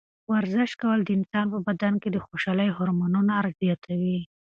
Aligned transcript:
ورزش 0.31 0.71
کول 0.81 0.99
د 1.03 1.09
انسان 1.17 1.45
په 1.53 1.59
بدن 1.67 1.93
کې 2.01 2.09
د 2.11 2.17
خوشحالۍ 2.25 2.69
هورمونونه 2.77 3.33
زیاتوي. 3.59 4.19